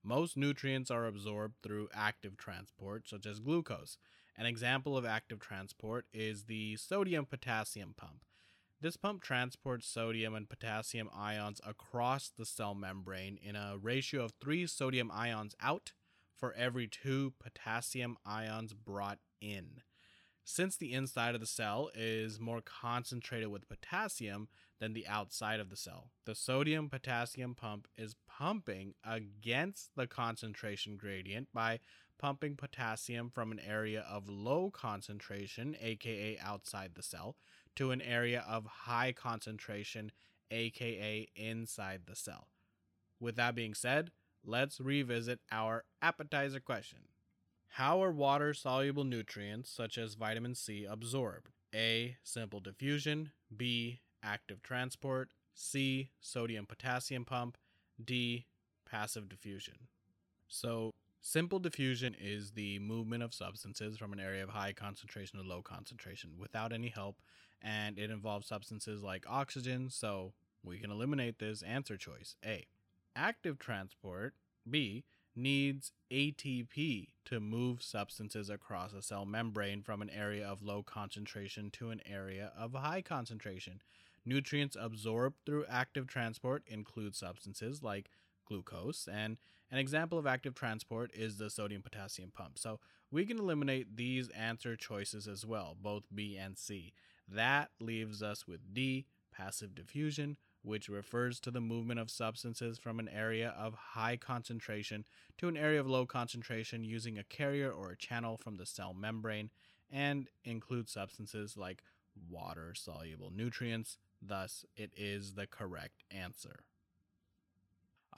Most 0.02 0.36
nutrients 0.36 0.90
are 0.90 1.06
absorbed 1.06 1.56
through 1.62 1.88
active 1.92 2.36
transport, 2.36 3.08
such 3.08 3.26
as 3.26 3.40
glucose. 3.40 3.98
An 4.36 4.46
example 4.46 4.96
of 4.96 5.04
active 5.04 5.40
transport 5.40 6.06
is 6.12 6.44
the 6.44 6.76
sodium 6.76 7.26
potassium 7.26 7.94
pump. 7.96 8.24
This 8.80 8.96
pump 8.96 9.22
transports 9.22 9.88
sodium 9.88 10.36
and 10.36 10.48
potassium 10.48 11.10
ions 11.12 11.60
across 11.66 12.28
the 12.28 12.46
cell 12.46 12.76
membrane 12.76 13.36
in 13.42 13.56
a 13.56 13.76
ratio 13.76 14.24
of 14.24 14.32
three 14.40 14.68
sodium 14.68 15.10
ions 15.12 15.56
out 15.60 15.92
for 16.38 16.52
every 16.54 16.86
two 16.86 17.34
potassium 17.38 18.16
ions 18.24 18.72
brought 18.72 19.18
in. 19.40 19.82
Since 20.44 20.76
the 20.76 20.92
inside 20.92 21.34
of 21.34 21.40
the 21.40 21.46
cell 21.46 21.90
is 21.94 22.40
more 22.40 22.62
concentrated 22.62 23.48
with 23.48 23.68
potassium, 23.68 24.48
than 24.78 24.92
the 24.92 25.06
outside 25.06 25.60
of 25.60 25.70
the 25.70 25.76
cell. 25.76 26.10
The 26.24 26.34
sodium 26.34 26.88
potassium 26.88 27.54
pump 27.54 27.88
is 27.96 28.16
pumping 28.28 28.94
against 29.04 29.90
the 29.96 30.06
concentration 30.06 30.96
gradient 30.96 31.48
by 31.52 31.80
pumping 32.18 32.56
potassium 32.56 33.30
from 33.30 33.52
an 33.52 33.60
area 33.60 34.04
of 34.08 34.28
low 34.28 34.70
concentration, 34.70 35.76
aka 35.80 36.38
outside 36.42 36.92
the 36.94 37.02
cell, 37.02 37.36
to 37.76 37.90
an 37.90 38.02
area 38.02 38.44
of 38.48 38.66
high 38.66 39.12
concentration, 39.12 40.12
aka 40.50 41.28
inside 41.36 42.02
the 42.06 42.16
cell. 42.16 42.48
With 43.20 43.36
that 43.36 43.54
being 43.54 43.74
said, 43.74 44.10
let's 44.48 44.80
revisit 44.80 45.40
our 45.52 45.84
appetizer 46.00 46.58
question. 46.58 47.00
How 47.72 48.02
are 48.02 48.10
water 48.10 48.54
soluble 48.54 49.04
nutrients 49.04 49.70
such 49.70 49.98
as 49.98 50.14
vitamin 50.14 50.54
C 50.54 50.86
absorbed? 50.88 51.50
A. 51.74 52.16
Simple 52.24 52.60
diffusion. 52.60 53.32
B. 53.54 54.00
Active 54.22 54.62
transport. 54.62 55.30
C. 55.54 56.10
Sodium 56.20 56.64
potassium 56.64 57.26
pump. 57.26 57.58
D. 58.02 58.46
Passive 58.90 59.28
diffusion. 59.28 59.74
So, 60.48 60.92
simple 61.20 61.58
diffusion 61.58 62.16
is 62.18 62.52
the 62.52 62.78
movement 62.78 63.22
of 63.22 63.34
substances 63.34 63.98
from 63.98 64.14
an 64.14 64.20
area 64.20 64.42
of 64.42 64.48
high 64.48 64.72
concentration 64.72 65.38
to 65.38 65.46
low 65.46 65.60
concentration 65.60 66.30
without 66.38 66.72
any 66.72 66.88
help, 66.88 67.16
and 67.60 67.98
it 67.98 68.10
involves 68.10 68.46
substances 68.46 69.02
like 69.02 69.26
oxygen, 69.28 69.90
so 69.90 70.32
we 70.62 70.78
can 70.78 70.90
eliminate 70.90 71.38
this 71.38 71.60
answer 71.60 71.98
choice 71.98 72.34
A. 72.42 72.66
Active 73.18 73.58
transport, 73.58 74.34
B, 74.70 75.02
needs 75.34 75.90
ATP 76.12 77.08
to 77.24 77.40
move 77.40 77.82
substances 77.82 78.48
across 78.48 78.92
a 78.92 79.02
cell 79.02 79.26
membrane 79.26 79.82
from 79.82 80.02
an 80.02 80.10
area 80.10 80.46
of 80.46 80.62
low 80.62 80.84
concentration 80.84 81.68
to 81.72 81.90
an 81.90 82.00
area 82.08 82.52
of 82.56 82.74
high 82.74 83.02
concentration. 83.02 83.82
Nutrients 84.24 84.76
absorbed 84.78 85.34
through 85.44 85.64
active 85.68 86.06
transport 86.06 86.62
include 86.68 87.16
substances 87.16 87.82
like 87.82 88.08
glucose, 88.46 89.08
and 89.12 89.36
an 89.72 89.78
example 89.78 90.18
of 90.18 90.26
active 90.26 90.54
transport 90.54 91.10
is 91.12 91.38
the 91.38 91.50
sodium 91.50 91.82
potassium 91.82 92.30
pump. 92.30 92.56
So 92.56 92.78
we 93.10 93.26
can 93.26 93.40
eliminate 93.40 93.96
these 93.96 94.28
answer 94.28 94.76
choices 94.76 95.26
as 95.26 95.44
well, 95.44 95.76
both 95.80 96.04
B 96.14 96.36
and 96.36 96.56
C. 96.56 96.92
That 97.28 97.70
leaves 97.80 98.22
us 98.22 98.46
with 98.46 98.72
D, 98.72 99.06
passive 99.32 99.74
diffusion, 99.74 100.36
which 100.62 100.88
refers 100.88 101.40
to 101.40 101.50
the 101.50 101.60
movement 101.60 102.00
of 102.00 102.10
substances 102.10 102.78
from 102.78 102.98
an 102.98 103.08
area 103.08 103.54
of 103.58 103.74
high 103.74 104.16
concentration 104.16 105.04
to 105.38 105.48
an 105.48 105.56
area 105.56 105.80
of 105.80 105.86
low 105.86 106.04
concentration 106.04 106.84
using 106.84 107.18
a 107.18 107.24
carrier 107.24 107.70
or 107.70 107.90
a 107.90 107.96
channel 107.96 108.36
from 108.36 108.56
the 108.56 108.66
cell 108.66 108.92
membrane, 108.92 109.50
and 109.90 110.28
includes 110.44 110.92
substances 110.92 111.56
like 111.56 111.82
water 112.28 112.74
soluble 112.74 113.30
nutrients. 113.34 113.98
Thus, 114.20 114.64
it 114.76 114.90
is 114.96 115.34
the 115.34 115.46
correct 115.46 116.02
answer. 116.10 116.64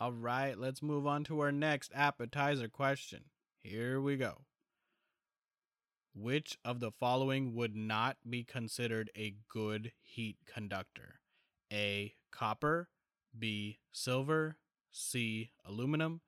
All 0.00 0.12
right, 0.12 0.58
let's 0.58 0.82
move 0.82 1.06
on 1.06 1.24
to 1.24 1.40
our 1.40 1.52
next 1.52 1.92
appetizer 1.94 2.68
question. 2.68 3.24
Here 3.62 4.00
we 4.00 4.16
go. 4.16 4.38
Which 6.14 6.58
of 6.64 6.80
the 6.80 6.90
following 6.90 7.54
would 7.54 7.76
not 7.76 8.16
be 8.28 8.42
considered 8.42 9.10
a 9.14 9.34
good 9.48 9.92
heat 10.00 10.38
conductor? 10.46 11.19
A. 11.72 12.14
Copper, 12.30 12.88
B. 13.38 13.78
Silver, 13.92 14.56
C. 14.90 15.52
Aluminum, 15.64 16.20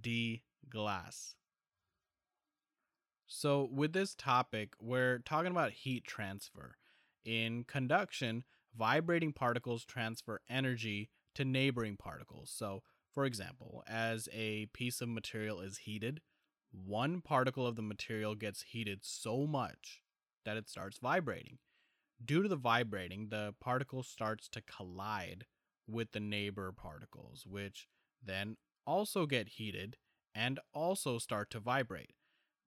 D. 0.00 0.42
Glass. 0.68 1.34
So, 3.26 3.68
with 3.72 3.92
this 3.92 4.14
topic, 4.14 4.74
we're 4.80 5.18
talking 5.18 5.50
about 5.50 5.72
heat 5.72 6.04
transfer. 6.04 6.76
In 7.24 7.64
conduction, 7.64 8.44
vibrating 8.76 9.32
particles 9.32 9.84
transfer 9.84 10.40
energy 10.48 11.10
to 11.34 11.44
neighboring 11.44 11.96
particles. 11.96 12.50
So, 12.54 12.82
for 13.12 13.24
example, 13.24 13.82
as 13.88 14.28
a 14.32 14.66
piece 14.66 15.00
of 15.00 15.08
material 15.08 15.60
is 15.60 15.78
heated, 15.78 16.20
one 16.70 17.20
particle 17.20 17.66
of 17.66 17.76
the 17.76 17.82
material 17.82 18.34
gets 18.34 18.62
heated 18.62 19.00
so 19.02 19.46
much 19.46 20.02
that 20.44 20.56
it 20.56 20.68
starts 20.68 20.98
vibrating. 20.98 21.58
Due 22.24 22.42
to 22.42 22.48
the 22.48 22.56
vibrating, 22.56 23.28
the 23.28 23.54
particle 23.60 24.02
starts 24.02 24.48
to 24.48 24.62
collide 24.62 25.44
with 25.86 26.12
the 26.12 26.20
neighbor 26.20 26.72
particles, 26.72 27.46
which 27.46 27.88
then 28.24 28.56
also 28.86 29.26
get 29.26 29.48
heated 29.48 29.96
and 30.34 30.58
also 30.72 31.18
start 31.18 31.50
to 31.50 31.60
vibrate. 31.60 32.14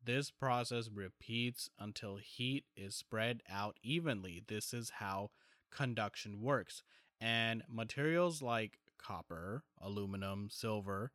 This 0.04 0.32
process 0.32 0.90
repeats 0.94 1.70
until 1.78 2.18
heat 2.18 2.66
is 2.76 2.96
spread 2.96 3.42
out 3.50 3.78
evenly. 3.84 4.42
This 4.48 4.74
is 4.74 4.92
how 5.00 5.32
conduction 5.72 6.42
works. 6.42 6.84
And 7.20 7.64
materials 7.70 8.42
like 8.42 8.80
copper, 8.98 9.64
aluminum, 9.82 10.48
silver 10.50 11.12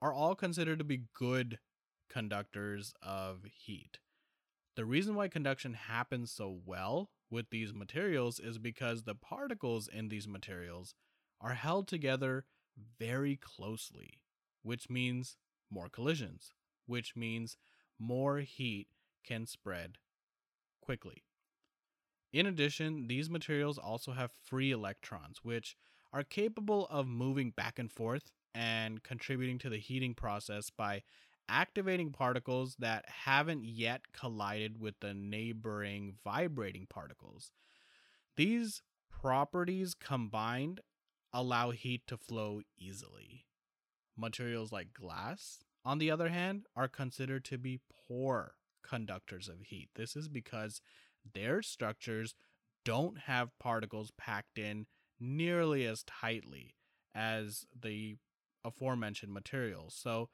are 0.00 0.12
all 0.12 0.34
considered 0.34 0.78
to 0.78 0.84
be 0.84 1.02
good 1.14 1.58
conductors 2.08 2.94
of 3.02 3.44
heat. 3.44 3.98
The 4.76 4.84
reason 4.84 5.16
why 5.16 5.28
conduction 5.28 5.74
happens 5.74 6.30
so 6.30 6.60
well 6.64 7.10
with 7.30 7.50
these 7.50 7.72
materials 7.74 8.40
is 8.40 8.58
because 8.58 9.02
the 9.02 9.14
particles 9.14 9.88
in 9.88 10.08
these 10.08 10.28
materials 10.28 10.94
are 11.40 11.54
held 11.54 11.86
together 11.88 12.44
very 12.98 13.36
closely, 13.36 14.20
which 14.62 14.88
means 14.88 15.36
more 15.70 15.88
collisions, 15.88 16.52
which 16.86 17.14
means 17.14 17.56
more 17.98 18.38
heat 18.38 18.88
can 19.24 19.46
spread 19.46 19.98
quickly. 20.80 21.24
In 22.32 22.46
addition, 22.46 23.08
these 23.08 23.30
materials 23.30 23.78
also 23.78 24.12
have 24.12 24.30
free 24.30 24.70
electrons, 24.70 25.38
which 25.42 25.76
are 26.12 26.24
capable 26.24 26.86
of 26.90 27.06
moving 27.06 27.50
back 27.50 27.78
and 27.78 27.90
forth 27.90 28.30
and 28.54 29.02
contributing 29.02 29.58
to 29.58 29.68
the 29.68 29.78
heating 29.78 30.14
process 30.14 30.70
by 30.70 31.02
activating 31.48 32.12
particles 32.12 32.76
that 32.78 33.04
haven't 33.08 33.64
yet 33.64 34.12
collided 34.12 34.80
with 34.80 35.00
the 35.00 35.14
neighboring 35.14 36.14
vibrating 36.24 36.86
particles. 36.88 37.52
These 38.36 38.82
properties 39.10 39.94
combined 39.94 40.80
allow 41.32 41.70
heat 41.70 42.02
to 42.06 42.16
flow 42.16 42.62
easily. 42.78 43.46
Materials 44.16 44.72
like 44.72 44.92
glass, 44.92 45.58
on 45.84 45.98
the 45.98 46.10
other 46.10 46.28
hand, 46.28 46.64
are 46.76 46.88
considered 46.88 47.44
to 47.46 47.58
be 47.58 47.80
poor 48.08 48.54
conductors 48.82 49.48
of 49.48 49.60
heat. 49.62 49.88
This 49.94 50.16
is 50.16 50.28
because 50.28 50.80
their 51.34 51.62
structures 51.62 52.34
don't 52.84 53.18
have 53.20 53.58
particles 53.58 54.12
packed 54.16 54.58
in 54.58 54.86
nearly 55.20 55.84
as 55.84 56.04
tightly 56.04 56.74
as 57.14 57.66
the 57.78 58.16
aforementioned 58.64 59.32
materials. 59.32 59.94
So, 59.94 60.28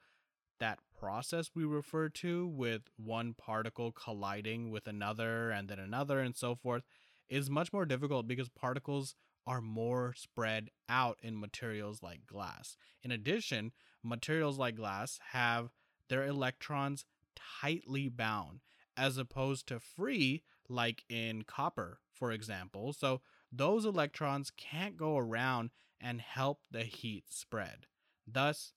that 0.59 0.79
process 0.97 1.51
we 1.53 1.65
refer 1.65 2.09
to 2.09 2.47
with 2.47 2.83
one 2.97 3.33
particle 3.33 3.91
colliding 3.91 4.71
with 4.71 4.87
another 4.87 5.51
and 5.51 5.67
then 5.67 5.79
another 5.79 6.19
and 6.19 6.35
so 6.35 6.55
forth 6.55 6.83
is 7.29 7.49
much 7.49 7.73
more 7.73 7.85
difficult 7.85 8.27
because 8.27 8.49
particles 8.49 9.15
are 9.47 9.61
more 9.61 10.13
spread 10.15 10.69
out 10.89 11.19
in 11.21 11.39
materials 11.39 12.01
like 12.01 12.25
glass. 12.25 12.77
In 13.03 13.11
addition, 13.11 13.71
materials 14.03 14.57
like 14.57 14.75
glass 14.75 15.19
have 15.31 15.69
their 16.09 16.25
electrons 16.25 17.05
tightly 17.35 18.09
bound 18.09 18.61
as 18.97 19.17
opposed 19.17 19.67
to 19.67 19.79
free 19.79 20.43
like 20.67 21.03
in 21.09 21.43
copper, 21.43 21.99
for 22.11 22.31
example. 22.31 22.93
So 22.93 23.21
those 23.51 23.85
electrons 23.85 24.51
can't 24.55 24.97
go 24.97 25.17
around 25.17 25.69
and 26.01 26.21
help 26.21 26.61
the 26.71 26.83
heat 26.83 27.25
spread. 27.29 27.85
Thus, 28.27 28.73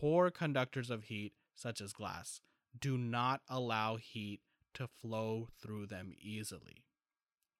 poor 0.00 0.30
conductors 0.30 0.90
of 0.90 1.04
heat, 1.04 1.32
such 1.54 1.80
as 1.80 1.92
glass, 1.92 2.40
do 2.78 2.96
not 2.96 3.40
allow 3.48 3.96
heat 3.96 4.40
to 4.74 4.86
flow 4.86 5.48
through 5.60 5.86
them 5.86 6.12
easily. 6.20 6.84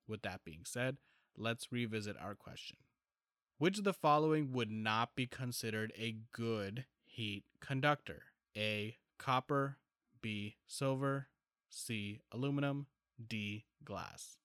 With 0.07 0.23
that 0.23 0.45
being 0.45 0.62
said, 0.64 0.99
let's 1.37 1.73
revisit 1.73 2.16
our 2.21 2.35
question. 2.35 2.78
Which 3.59 3.78
of 3.78 3.85
the 3.85 3.92
following 3.92 4.52
would 4.52 4.71
not 4.71 5.16
be 5.16 5.26
considered 5.26 5.92
a 5.99 6.16
good 6.33 6.85
heat 7.04 7.45
conductor? 7.61 8.23
A. 8.57 8.99
Copper, 9.18 9.78
B. 10.23 10.57
Silver, 10.66 11.28
C. 11.68 12.21
Aluminum, 12.33 12.87
D. 13.26 13.64
Glass. 13.85 14.38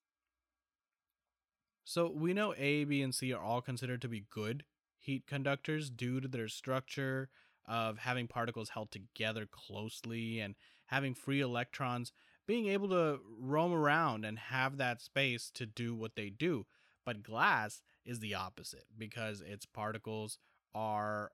So 1.86 2.10
we 2.10 2.34
know 2.34 2.56
A, 2.58 2.86
B, 2.86 3.04
and 3.04 3.14
C 3.14 3.32
are 3.34 3.44
all 3.44 3.62
considered 3.62 4.02
to 4.02 4.08
be 4.08 4.26
good 4.32 4.64
heat 4.98 5.28
conductors 5.28 5.90
due 5.90 6.22
to 6.22 6.28
their 6.28 6.48
structure 6.48 7.30
of 7.68 8.00
having 8.00 8.28
particles 8.28 8.70
held 8.70 8.92
together 8.92 9.48
closely 9.50 10.40
and 10.40 10.56
having 10.88 11.14
free 11.14 11.42
electrons 11.42 12.12
being 12.46 12.68
able 12.68 12.90
to 12.90 13.20
roam 13.40 13.74
around 13.74 14.26
and 14.26 14.38
have 14.38 14.78
that 14.78 15.02
space 15.02 15.50
to 15.54 15.66
do 15.66 15.96
what 15.96 16.16
they 16.16 16.30
do. 16.30 16.66
But 17.06 17.24
glass 17.24 17.82
is 18.06 18.20
the 18.20 18.36
opposite 18.36 18.86
because 18.98 19.42
its 19.42 19.66
particles 19.66 20.38
are 20.76 21.32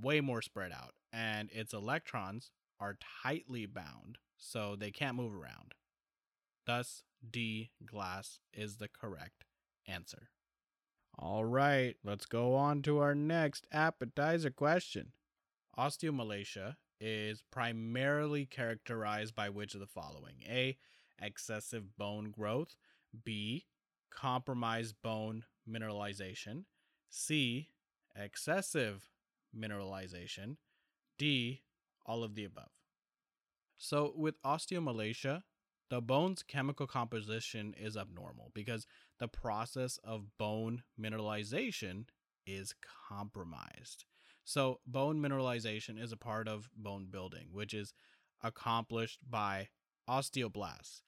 way 0.00 0.20
more 0.20 0.42
spread 0.42 0.72
out 0.72 0.94
and 1.12 1.50
its 1.52 1.72
electrons 1.72 2.50
are 2.80 2.98
tightly 3.22 3.66
bound 3.66 4.18
so 4.36 4.76
they 4.76 4.90
can't 4.90 5.16
move 5.16 5.34
around. 5.34 5.74
Thus, 6.66 7.02
D, 7.28 7.70
glass, 7.84 8.40
is 8.52 8.76
the 8.76 8.88
correct 8.88 9.44
answer. 9.86 10.30
All 11.16 11.44
right, 11.44 11.96
let's 12.02 12.26
go 12.26 12.54
on 12.54 12.82
to 12.82 12.98
our 12.98 13.14
next 13.14 13.66
appetizer 13.70 14.50
question. 14.50 15.12
Osteomalacia 15.78 16.76
is 17.00 17.42
primarily 17.50 18.46
characterized 18.46 19.34
by 19.34 19.48
which 19.48 19.74
of 19.74 19.80
the 19.80 19.86
following? 19.86 20.42
A. 20.48 20.76
Excessive 21.20 21.96
bone 21.96 22.30
growth. 22.30 22.76
B. 23.24 23.66
Compromised 24.10 24.96
bone 25.02 25.44
mineralization. 25.68 26.64
C. 27.10 27.70
Excessive 28.16 29.08
mineralization. 29.56 30.56
D. 31.18 31.62
All 32.06 32.22
of 32.22 32.34
the 32.34 32.44
above. 32.44 32.70
So, 33.76 34.12
with 34.16 34.40
osteomalacia, 34.42 35.42
the 35.90 36.00
bone's 36.00 36.42
chemical 36.42 36.86
composition 36.86 37.74
is 37.78 37.96
abnormal 37.96 38.50
because 38.54 38.86
the 39.18 39.28
process 39.28 39.98
of 40.04 40.36
bone 40.38 40.82
mineralization 41.00 42.04
is 42.46 42.74
compromised. 43.08 44.04
So, 44.44 44.80
bone 44.86 45.20
mineralization 45.20 46.00
is 46.00 46.12
a 46.12 46.16
part 46.16 46.48
of 46.48 46.68
bone 46.76 47.06
building, 47.10 47.48
which 47.52 47.74
is 47.74 47.94
accomplished 48.42 49.20
by 49.28 49.68
osteoblasts. 50.08 51.02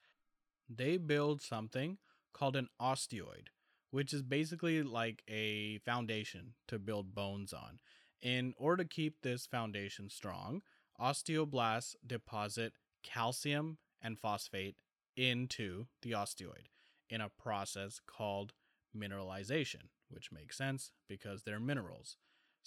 They 0.69 0.97
build 0.97 1.41
something 1.41 1.97
called 2.33 2.55
an 2.55 2.69
osteoid, 2.81 3.47
which 3.91 4.13
is 4.13 4.21
basically 4.23 4.83
like 4.83 5.23
a 5.27 5.79
foundation 5.79 6.55
to 6.67 6.79
build 6.79 7.13
bones 7.15 7.53
on. 7.53 7.79
In 8.21 8.53
order 8.57 8.83
to 8.83 8.89
keep 8.89 9.21
this 9.21 9.45
foundation 9.45 10.09
strong, 10.09 10.61
osteoblasts 10.99 11.95
deposit 12.05 12.73
calcium 13.03 13.77
and 14.01 14.19
phosphate 14.19 14.75
into 15.15 15.87
the 16.01 16.11
osteoid 16.11 16.67
in 17.09 17.21
a 17.21 17.29
process 17.29 17.99
called 18.05 18.53
mineralization, 18.95 19.89
which 20.09 20.31
makes 20.31 20.57
sense 20.57 20.91
because 21.07 21.43
they're 21.43 21.59
minerals. 21.59 22.17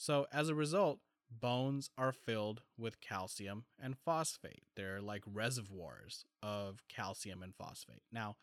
So, 0.01 0.27
as 0.33 0.49
a 0.49 0.55
result, 0.55 1.01
bones 1.31 1.91
are 1.99 2.11
filled 2.11 2.63
with 2.79 3.03
calcium 3.03 3.67
and 3.79 3.99
phosphate. 3.99 4.63
They're 4.75 5.03
like 5.03 5.23
reservoirs 5.27 6.25
of 6.43 6.81
calcium 6.89 7.43
and 7.43 7.55
phosphate. 7.55 8.01
Now, 8.11 8.37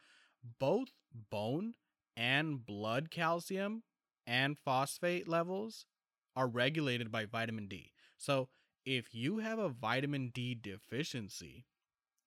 both 0.59 0.89
bone 1.31 1.73
and 2.15 2.63
blood 2.63 3.09
calcium 3.09 3.81
and 4.27 4.55
phosphate 4.55 5.27
levels 5.27 5.87
are 6.35 6.47
regulated 6.47 7.11
by 7.11 7.25
vitamin 7.25 7.67
D. 7.67 7.91
So, 8.17 8.49
if 8.85 9.15
you 9.15 9.39
have 9.39 9.57
a 9.57 9.67
vitamin 9.67 10.29
D 10.31 10.53
deficiency, 10.53 11.65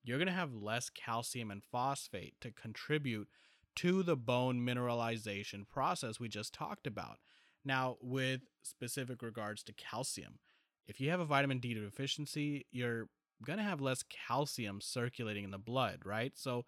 you're 0.02 0.18
going 0.18 0.26
to 0.26 0.32
have 0.32 0.56
less 0.56 0.90
calcium 0.90 1.52
and 1.52 1.62
phosphate 1.62 2.34
to 2.40 2.50
contribute 2.50 3.28
to 3.76 4.02
the 4.02 4.16
bone 4.16 4.66
mineralization 4.66 5.68
process 5.68 6.18
we 6.18 6.28
just 6.28 6.52
talked 6.52 6.88
about. 6.88 7.18
Now, 7.64 7.97
with 8.00 8.40
specific 8.62 9.23
regards 9.23 9.62
to 9.64 9.73
calcium, 9.73 10.38
if 10.87 11.00
you 11.00 11.11
have 11.11 11.21
a 11.21 11.25
vitamin 11.25 11.59
D 11.59 11.75
deficiency, 11.75 12.67
you're 12.71 13.09
going 13.45 13.59
to 13.59 13.64
have 13.64 13.81
less 13.81 14.02
calcium 14.02 14.81
circulating 14.81 15.45
in 15.45 15.50
the 15.50 15.59
blood, 15.59 16.00
right? 16.05 16.33
So 16.37 16.64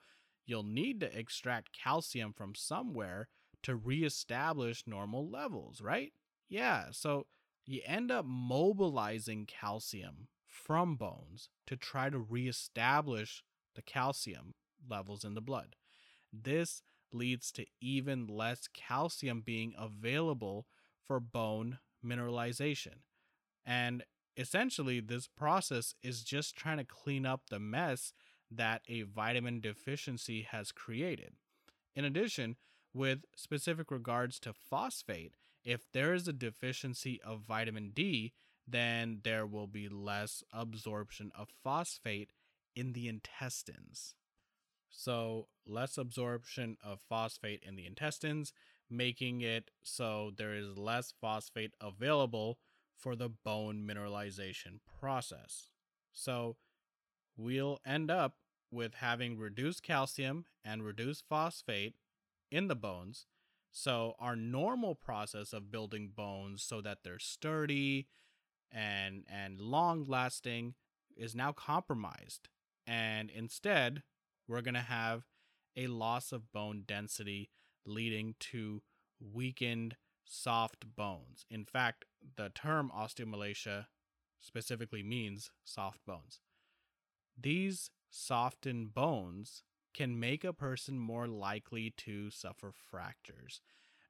you'll 0.47 0.63
need 0.63 1.01
to 1.01 1.19
extract 1.19 1.77
calcium 1.77 2.33
from 2.33 2.55
somewhere 2.55 3.29
to 3.63 3.77
reestablish 3.77 4.85
normal 4.87 5.29
levels, 5.29 5.81
right? 5.81 6.13
Yeah, 6.49 6.87
so 6.91 7.27
you 7.65 7.81
end 7.87 8.11
up 8.11 8.25
mobilizing 8.27 9.47
calcium 9.47 10.29
from 10.47 10.97
bones 10.97 11.49
to 11.67 11.77
try 11.77 12.11
to 12.11 12.19
reestablish 12.19 13.43
the 13.75 13.83
calcium 13.83 14.55
levels 14.89 15.25
in 15.25 15.35
the 15.35 15.41
blood. 15.41 15.77
This 16.33 16.83
leads 17.13 17.53
to 17.53 17.67
even 17.81 18.27
less 18.27 18.69
calcium 18.73 19.43
being 19.45 19.75
available 19.79 20.67
for 21.07 21.21
bone 21.21 21.79
mineralization. 22.05 23.01
And 23.65 24.05
essentially, 24.37 25.01
this 25.01 25.29
process 25.29 25.95
is 26.03 26.23
just 26.23 26.57
trying 26.57 26.79
to 26.79 26.85
clean 26.85 27.27
up 27.27 27.43
the 27.49 27.59
mess 27.59 28.13
that 28.51 28.83
a 28.89 29.03
vitamin 29.03 29.61
deficiency 29.61 30.43
has 30.43 30.73
created. 30.73 31.35
In 31.95 32.05
addition, 32.05 32.57
with 32.95 33.25
specific 33.37 33.91
regards 33.91 34.39
to 34.41 34.53
phosphate, 34.53 35.35
if 35.65 35.91
there 35.93 36.13
is 36.13 36.29
a 36.29 36.33
deficiency 36.33 37.21
of 37.23 37.41
vitamin 37.41 37.93
D, 37.95 38.33
then 38.67 39.21
there 39.25 39.47
will 39.47 39.67
be 39.67 39.89
less 39.89 40.43
absorption 40.53 41.33
of 41.35 41.49
phosphate 41.63 42.33
in 42.75 42.93
the 42.93 43.09
intestines. 43.09 44.15
So, 44.91 45.49
less 45.67 45.97
absorption 45.97 46.77
of 46.85 47.01
phosphate 47.01 47.63
in 47.67 47.77
the 47.77 47.87
intestines 47.87 48.53
making 48.93 49.41
it 49.41 49.71
so 49.83 50.33
there 50.37 50.55
is 50.55 50.77
less 50.77 51.13
phosphate 51.21 51.73
available 51.81 52.59
for 52.97 53.17
the 53.17 53.29
bone 53.29 53.89
mineralization 53.89 54.79
process. 55.01 55.69
So 56.13 56.57
we'll 57.37 57.81
end 57.85 58.11
up 58.11 58.37
with 58.71 58.95
having 58.95 59.39
reduced 59.39 59.83
calcium 59.83 60.45
and 60.65 60.85
reduced 60.85 61.25
phosphate 61.29 61.95
in 62.51 62.69
the 62.69 62.77
bones. 62.77 63.27
So 63.71 64.15
our 64.19 64.37
normal 64.37 64.95
process 64.95 65.53
of 65.53 65.71
building 65.71 66.13
bones 66.15 66.63
so 66.63 66.81
that 66.83 66.99
they're 67.03 67.19
sturdy 67.19 68.07
and 68.71 69.25
and 69.31 69.61
long 69.61 70.05
lasting 70.07 70.75
is 71.17 71.35
now 71.35 71.53
compromised. 71.53 72.49
And 72.87 73.31
instead, 73.31 74.03
we're 74.49 74.63
going 74.63 74.75
to 74.75 74.81
have 74.81 75.25
a 75.77 75.87
loss 75.87 76.33
of 76.33 76.53
bone 76.53 76.85
density 76.87 77.51
leading 77.85 78.35
to 78.39 78.83
weakened 79.21 79.97
soft 80.25 80.85
bones. 80.97 81.45
In 81.51 81.65
fact, 81.65 82.05
the 82.37 82.51
term 82.51 82.91
osteomalacia 82.95 83.87
specifically 84.41 85.03
means 85.03 85.51
soft 85.65 86.05
bones. 86.07 86.41
These 87.41 87.91
softened 88.11 88.95
bones 88.95 89.63
can 89.95 90.19
make 90.19 90.45
a 90.45 90.53
person 90.53 90.99
more 90.99 91.27
likely 91.27 91.91
to 91.99 92.31
suffer 92.31 92.73
fractures. 92.73 93.61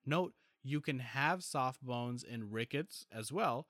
Note, 0.07 0.35
you 0.63 0.81
can 0.81 1.01
have 1.01 1.43
soft 1.43 1.83
bones 1.83 2.23
in 2.23 2.51
rickets 2.51 3.05
as 3.13 3.33
well, 3.33 3.67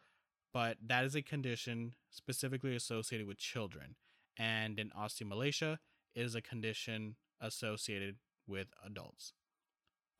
but 0.52 0.76
that 0.84 1.04
is 1.04 1.14
a 1.14 1.22
condition 1.22 1.94
specifically 2.10 2.76
associated 2.76 3.26
with 3.26 3.38
children. 3.38 3.96
And 4.36 4.78
in 4.78 4.90
osteomalacia, 4.90 5.78
is 6.14 6.34
a 6.34 6.42
condition 6.42 7.16
associated 7.40 8.16
with 8.46 8.68
adults 8.84 9.32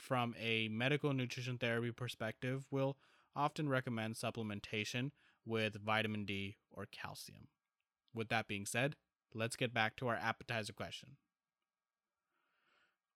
from 0.02 0.34
a 0.40 0.68
medical 0.68 1.12
nutrition 1.12 1.58
therapy 1.58 1.92
perspective, 1.92 2.66
we'll 2.70 2.96
often 3.36 3.68
recommend 3.68 4.16
supplementation 4.16 5.12
with 5.46 5.76
vitamin 5.76 6.24
D 6.24 6.56
or 6.70 6.86
calcium. 6.90 7.48
With 8.12 8.28
that 8.28 8.48
being 8.48 8.66
said, 8.66 8.96
let's 9.32 9.56
get 9.56 9.72
back 9.72 9.96
to 9.96 10.08
our 10.08 10.16
appetizer 10.16 10.72
question. 10.72 11.10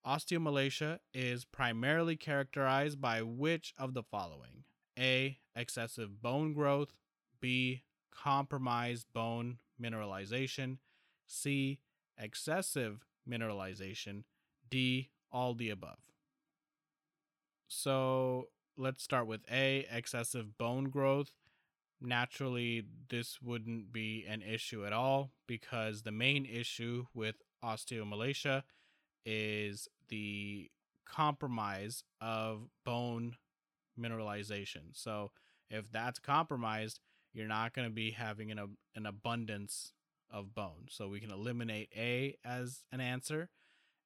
Osteomalacia 0.07 1.01
is 1.13 1.45
primarily 1.45 2.15
characterized 2.15 3.01
by 3.01 3.21
which 3.23 3.75
of 3.77 3.93
the 3.93 4.05
following? 4.05 4.65
A. 4.97 5.39
Excessive 5.57 6.23
bone 6.23 6.53
growth. 6.53 6.95
B. 7.41 7.83
Compromised 8.15 9.07
bone 9.13 9.59
mineralization. 9.83 10.79
C. 11.27 11.81
Excessive 12.17 13.05
mineralization. 13.29 14.23
D. 14.71 15.11
All 15.33 15.55
the 15.55 15.71
above. 15.71 16.06
So 17.77 18.49
let's 18.79 19.03
start 19.03 19.27
with 19.27 19.43
A 19.53 19.87
excessive 19.93 20.57
bone 20.57 20.85
growth. 20.85 21.33
Naturally, 22.01 22.85
this 23.11 23.43
wouldn't 23.43 23.93
be 23.93 24.25
an 24.27 24.41
issue 24.41 24.87
at 24.87 24.95
all 24.95 25.33
because 25.47 26.03
the 26.03 26.11
main 26.11 26.47
issue 26.47 27.05
with 27.13 27.37
osteomalacia 27.63 28.63
is 29.27 29.89
the 30.09 30.71
compromise 31.05 32.03
of 32.19 32.71
bone 32.83 33.37
mineralization. 34.01 34.95
So, 34.95 35.33
if 35.69 35.93
that's 35.93 36.19
compromised, 36.19 37.01
you're 37.35 37.47
not 37.47 37.75
going 37.75 37.89
to 37.89 37.95
be 37.95 38.13
having 38.13 38.51
an, 38.51 38.79
an 38.95 39.05
abundance 39.05 39.93
of 40.31 40.55
bone. 40.55 40.87
So, 40.89 41.09
we 41.09 41.21
can 41.21 41.31
eliminate 41.31 41.91
A 41.95 42.39
as 42.43 42.85
an 42.91 43.03
answer 43.03 43.51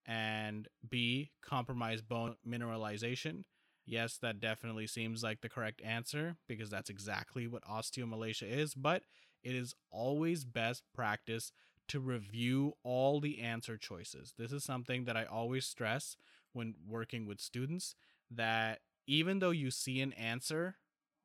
and 0.07 0.67
B, 0.89 1.31
compromised 1.41 2.09
bone 2.09 2.35
mineralization. 2.47 3.45
Yes, 3.87 4.17
that 4.19 4.41
definitely 4.41 4.87
seems 4.87 5.23
like 5.23 5.41
the 5.41 5.49
correct 5.49 5.83
answer 5.83 6.37
because 6.47 6.71
that's 6.71 6.91
exactly 6.91 7.47
what 7.47 7.65
osteomalacia 7.65 8.49
is, 8.49 8.75
but 8.75 9.03
it 9.43 9.55
is 9.55 9.75
always 9.91 10.45
best 10.45 10.85
practice 10.95 11.53
to 11.89 11.99
review 11.99 12.75
all 12.85 13.21
the 13.21 13.41
answer 13.41 13.77
choices. 13.77 14.35
This 14.39 14.53
is 14.53 14.63
something 14.63 15.05
that 15.07 15.17
I 15.17 15.25
always 15.25 15.67
stress 15.67 16.17
when 16.53 16.75
working 16.87 17.27
with 17.27 17.41
students 17.41 17.97
that 18.31 18.81
even 19.07 19.41
though 19.41 19.51
you 19.51 19.71
see 19.73 20.01
an 20.01 20.13
answer 20.13 20.77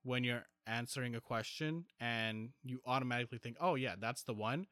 when 0.03 0.23
you're 0.23 0.45
answering 0.65 1.13
a 1.13 1.21
question 1.21 1.85
and 1.99 2.49
you 2.63 2.79
automatically 2.85 3.37
think, 3.37 3.57
oh, 3.59 3.75
yeah, 3.75 3.95
that's 3.99 4.23
the 4.23 4.33
one, 4.33 4.65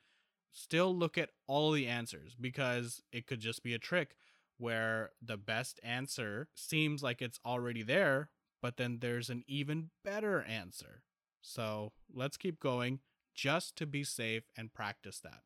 still 0.52 0.96
look 0.96 1.17
at 1.17 1.30
all 1.48 1.72
the 1.72 1.88
answers 1.88 2.36
because 2.39 3.02
it 3.12 3.28
could 3.28 3.39
just 3.39 3.63
be 3.63 3.74
a 3.74 3.80
trick 3.80 4.15
where 4.58 5.12
the 5.22 5.38
best 5.38 5.80
answer 5.84 6.48
seems 6.56 7.04
like 7.04 7.22
it's 7.22 7.39
already 7.46 7.84
there, 7.84 8.30
but 8.62 8.78
then 8.78 9.00
there's 9.02 9.30
an 9.30 9.44
even 9.48 9.89
better 10.04 10.42
answer. 10.44 11.04
So 11.42 11.92
let's 12.13 12.38
keep 12.38 12.60
going 12.60 13.00
just 13.36 13.76
to 13.78 13.86
be 13.86 14.04
safe 14.04 14.44
and 14.56 14.74
practice 14.74 15.20
that. 15.20 15.42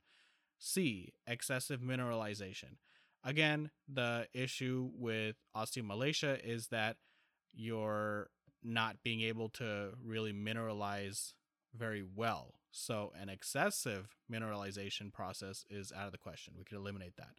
C. 0.59 1.13
Excessive 1.25 1.81
mineralization. 1.81 2.77
Again, 3.23 3.71
the 3.91 4.27
issue 4.33 4.91
with 4.93 5.35
osteomalacia 5.55 6.39
is 6.43 6.67
that 6.67 6.97
you're 7.53 8.29
not 8.63 8.97
being 9.03 9.21
able 9.21 9.49
to 9.49 9.91
really 10.03 10.33
mineralize 10.33 11.33
very 11.75 12.03
well. 12.03 12.55
So, 12.71 13.11
an 13.19 13.29
excessive 13.29 14.15
mineralization 14.31 15.11
process 15.11 15.65
is 15.69 15.91
out 15.91 16.05
of 16.05 16.11
the 16.11 16.17
question. 16.17 16.53
We 16.57 16.63
could 16.63 16.77
eliminate 16.77 17.15
that. 17.17 17.31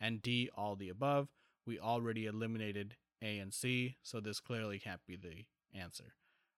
And 0.00 0.22
D, 0.22 0.48
all 0.56 0.76
the 0.76 0.88
above. 0.88 1.28
We 1.66 1.78
already 1.78 2.26
eliminated 2.26 2.96
A 3.22 3.38
and 3.38 3.52
C, 3.52 3.96
so 4.02 4.20
this 4.20 4.40
clearly 4.40 4.78
can't 4.78 5.04
be 5.06 5.16
the 5.16 5.44
answer. 5.78 6.14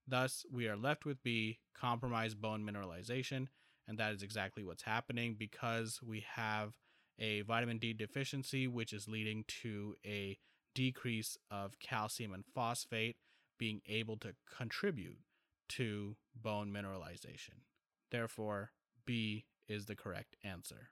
Thus, 0.07 0.44
we 0.53 0.68
are 0.68 0.76
left 0.76 1.05
with 1.05 1.22
B, 1.22 1.59
compromised 1.74 2.40
bone 2.40 2.64
mineralization, 2.64 3.48
and 3.87 3.98
that 3.98 4.12
is 4.12 4.22
exactly 4.22 4.62
what's 4.62 4.83
happening 4.83 5.37
because 5.38 6.00
we 6.03 6.24
have 6.35 6.74
a 7.18 7.42
vitamin 7.42 7.79
D 7.79 7.92
deficiency, 7.92 8.66
which 8.66 8.92
is 8.92 9.09
leading 9.09 9.44
to 9.62 9.94
a 10.07 10.38
decrease 10.74 11.37
of 11.50 11.79
calcium 11.79 12.33
and 12.33 12.44
phosphate 12.55 13.16
being 13.59 13.81
able 13.88 14.16
to 14.16 14.35
contribute 14.57 15.18
to 15.68 16.16
bone 16.35 16.72
mineralization. 16.72 17.62
Therefore, 18.11 18.72
B 19.07 19.44
is 19.68 19.87
the 19.87 19.96
correct 19.96 20.37
answer. 20.42 20.90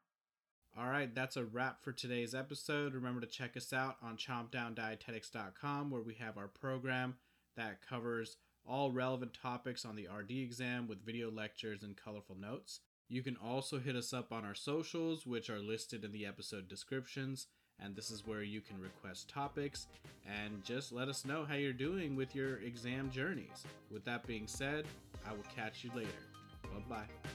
All 0.79 0.88
right, 0.88 1.12
that's 1.12 1.37
a 1.37 1.45
wrap 1.45 1.83
for 1.83 1.91
today's 1.91 2.37
episode. 2.37 2.95
Remember 2.95 3.21
to 3.21 3.27
check 3.27 3.57
us 3.57 3.73
out 3.73 3.97
on 4.01 4.17
chompdowndietetics.com 4.17 5.91
where 5.91 6.03
we 6.03 6.14
have 6.14 6.38
our 6.38 6.47
program 6.47 7.17
that 7.57 7.85
covers 7.85 8.37
all 8.64 8.93
relevant 8.93 9.35
topics 9.35 9.85
on 9.85 9.97
the 9.97 10.07
RD 10.07 10.31
exam 10.31 10.87
with 10.87 11.05
video 11.05 11.33
lectures 11.33 11.83
and 11.83 11.97
colorful 11.97 12.37
notes. 12.38 12.79
You 13.09 13.23
can 13.23 13.37
also 13.45 13.81
hit 13.81 13.97
us 13.97 14.12
up 14.12 14.33
on 14.33 14.45
our 14.45 14.55
socials, 14.55 15.27
which 15.27 15.51
are 15.51 15.59
listed 15.59 16.05
in 16.05 16.12
the 16.12 16.27
episode 16.27 16.69
descriptions. 16.69 17.49
And 17.81 17.97
this 17.97 18.12
is 18.12 18.25
where 18.25 18.43
you 18.43 18.61
can 18.61 18.81
request 18.81 19.29
topics 19.29 19.88
and 20.27 20.62
just 20.62 20.93
let 20.93 21.09
us 21.09 21.25
know 21.25 21.45
how 21.45 21.55
you're 21.55 21.73
doing 21.73 22.14
with 22.14 22.37
your 22.37 22.59
exam 22.59 23.11
journeys. 23.11 23.64
With 23.91 24.05
that 24.05 24.27
being 24.29 24.47
said, 24.47 24.85
I 25.29 25.33
will 25.33 25.47
catch 25.57 25.83
you 25.83 25.91
later. 25.93 26.09
Bye 26.62 26.83
bye. 26.88 27.29